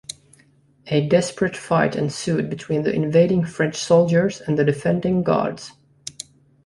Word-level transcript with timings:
A 0.87 1.07
desperate 1.07 1.55
fight 1.55 1.95
ensued 1.95 2.49
between 2.49 2.81
the 2.81 2.91
invading 2.91 3.45
French 3.45 3.75
soldiers 3.75 4.41
and 4.41 4.57
the 4.57 4.65
defending 4.65 5.21
Guards. 5.21 5.73